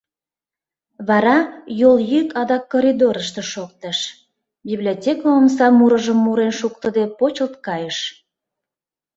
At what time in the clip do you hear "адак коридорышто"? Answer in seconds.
2.41-3.41